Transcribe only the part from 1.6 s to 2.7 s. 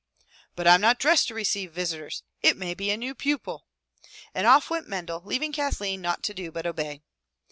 visitors. It